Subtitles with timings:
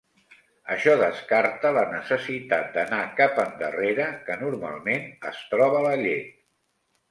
[0.75, 6.37] Això descarta la necessitat d'anar cap endarrere, que normalment es troba la llet.